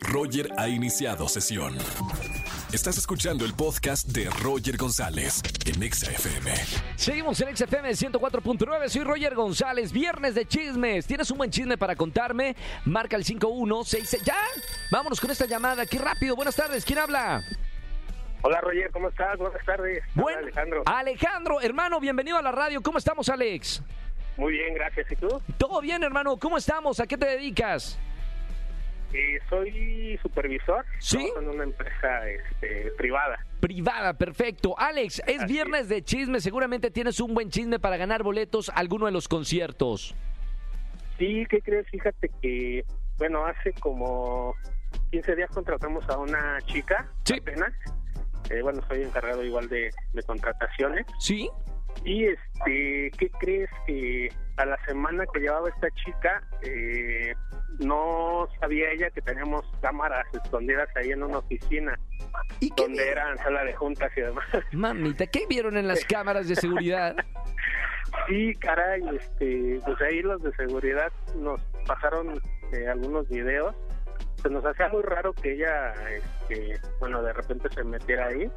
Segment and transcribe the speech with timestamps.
[0.00, 1.76] Roger ha iniciado sesión.
[2.72, 6.52] Estás escuchando el podcast de Roger González en Exa FM.
[6.96, 11.06] Seguimos en XFM 104.9, soy Roger González, viernes de chismes.
[11.06, 12.56] ¿Tienes un buen chisme para contarme?
[12.84, 14.24] Marca el 5166.
[14.24, 14.36] ¿Ya?
[14.90, 16.34] Vámonos con esta llamada, qué rápido.
[16.36, 17.42] Buenas tardes, ¿quién habla?
[18.42, 19.38] Hola Roger, ¿cómo estás?
[19.38, 20.02] Buenas tardes.
[20.14, 20.82] Buen- Alejandro.
[20.86, 22.82] Alejandro, hermano, bienvenido a la radio.
[22.82, 23.82] ¿Cómo estamos, Alex?
[24.36, 25.10] Muy bien, gracias.
[25.10, 25.40] ¿Y tú?
[25.56, 26.36] Todo bien, hermano.
[26.36, 27.00] ¿Cómo estamos?
[27.00, 27.98] ¿A qué te dedicas?
[29.16, 30.84] Eh, soy supervisor.
[30.98, 31.32] ¿Sí?
[31.40, 33.38] En una empresa este, privada.
[33.60, 34.78] Privada, perfecto.
[34.78, 36.38] Alex, es Así viernes de chisme.
[36.40, 40.14] Seguramente tienes un buen chisme para ganar boletos a alguno de los conciertos.
[41.18, 41.86] Sí, ¿qué crees?
[41.88, 42.84] Fíjate que,
[43.16, 44.54] bueno, hace como
[45.10, 47.38] 15 días contratamos a una chica Sí.
[47.40, 47.72] apenas.
[48.50, 51.06] Eh, bueno, soy encargado igual de, de contrataciones.
[51.20, 51.48] ¿Sí?
[52.04, 53.70] Y, este, ¿qué crees?
[53.86, 57.34] Que a la semana que llevaba esta chica, eh,
[57.78, 61.98] no sabía ella que teníamos cámaras escondidas ahí en una oficina,
[62.60, 64.44] ¿Y donde eran sala de juntas y demás.
[64.72, 67.16] Mamita, ¿qué vieron en las cámaras de seguridad?
[68.28, 72.40] Sí, caray, este, pues ahí los de seguridad nos pasaron
[72.72, 73.74] eh, algunos videos.
[74.42, 78.50] Se nos hacía muy raro que ella, este, bueno, de repente se metiera ahí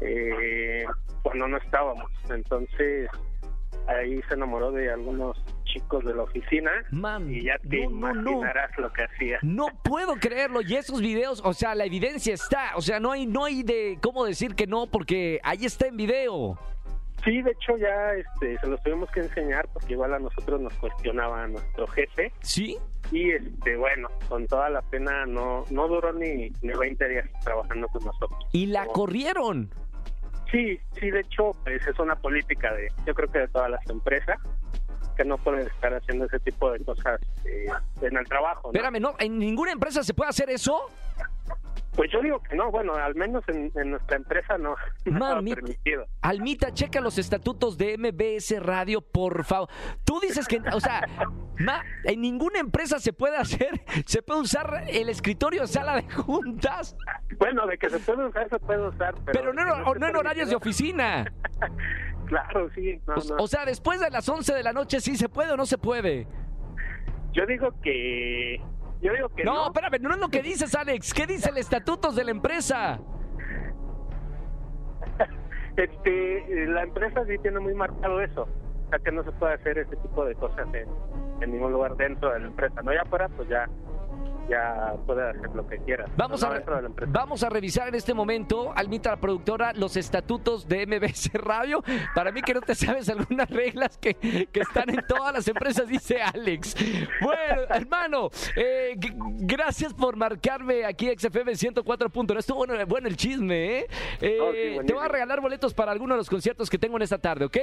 [0.00, 0.84] eh,
[1.22, 2.10] cuando no estábamos.
[2.30, 3.08] Entonces
[3.86, 8.14] ahí se enamoró de algunos chicos de la oficina Mami, y ya te no, no,
[8.14, 8.30] no.
[8.32, 9.38] imaginarás lo que hacía.
[9.42, 10.60] No puedo creerlo.
[10.62, 12.72] Y esos videos, o sea, la evidencia está.
[12.76, 15.96] O sea, no hay, no hay de cómo decir que no, porque ahí está en
[15.96, 16.58] video.
[17.24, 20.72] Sí, de hecho ya este, se los tuvimos que enseñar porque igual a nosotros nos
[20.74, 22.32] cuestionaba nuestro jefe.
[22.40, 22.76] ¿Sí?
[23.12, 27.88] y este bueno con toda la pena no no duró ni, ni 20 días trabajando
[27.88, 29.70] con nosotros Y la Como- corrieron.
[30.50, 33.86] Sí sí de hecho pues, es una política de yo creo que de todas las
[33.88, 34.38] empresas
[35.16, 37.66] que no pueden estar haciendo ese tipo de cosas eh,
[38.02, 38.78] en el trabajo ¿no?
[38.78, 39.14] Espérame, ¿no?
[39.18, 40.90] ¿En ninguna empresa se puede hacer eso?
[41.94, 45.54] pues yo digo que no bueno al menos en, en nuestra empresa no Mami.
[45.54, 49.68] permitido Almita, checa los estatutos de MBS Radio, por favor.
[50.04, 51.06] Tú dices que, o sea,
[51.58, 56.94] ma, en ninguna empresa se puede hacer, se puede usar el escritorio sala de juntas,
[57.38, 60.16] bueno de que se puede usar se puede usar pero, pero no, no esté en
[60.16, 61.32] horarios de oficina.
[62.26, 63.44] claro sí no, O, no.
[63.44, 65.78] o sea, después de las 11 de la noche, ¿sí se puede o no se
[65.78, 66.26] puede?
[67.32, 68.60] yo digo que
[69.00, 71.14] yo digo que No, no espérame, no es lo que dices, Alex.
[71.14, 72.98] ¿Qué dice el estatutos de la empresa?
[75.76, 79.78] Este, la empresa sí tiene muy marcado eso, o sea que no se puede hacer
[79.78, 80.86] ese tipo de cosas en,
[81.40, 83.66] en ningún lugar dentro de la empresa, no ya afuera pues ya
[84.48, 86.06] ya puede hacer lo que quiera.
[86.16, 86.62] Vamos, no a,
[87.06, 91.82] vamos revisar en este momento, Almita, la productora, los estatutos de MBS Radio.
[92.14, 94.14] Para mí que no te sabes algunas reglas que,
[94.50, 96.74] que están en todas las empresas, dice Alex.
[97.20, 98.96] Bueno, hermano, eh,
[99.40, 102.38] gracias por marcarme aquí XFM 104.1.
[102.38, 103.86] Estuvo bueno, bueno el chisme, ¿eh?
[104.20, 106.96] Eh, Oh, sí, te voy a regalar boletos para alguno de los conciertos que tengo
[106.96, 107.56] en esta tarde, ¿ok?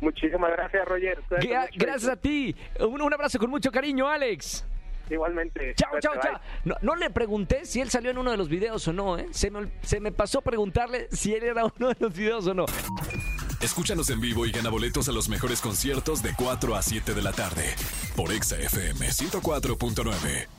[0.00, 1.18] Muchísimas gracias, Roger.
[1.28, 1.72] Cuídate Gra- mucho.
[1.86, 2.54] gracias a ti.
[2.80, 4.64] Un, un abrazo con mucho cariño, Alex.
[5.10, 5.74] Igualmente.
[5.74, 6.40] Chao, chao, chao.
[6.64, 9.26] No, no le pregunté si él salió en uno de los videos o no, ¿eh?
[9.30, 12.66] Se me, se me pasó preguntarle si él era uno de los videos o no.
[13.60, 17.22] Escúchanos en vivo y gana boletos a los mejores conciertos de 4 a 7 de
[17.22, 17.74] la tarde
[18.14, 20.57] por Exa FM 104.9.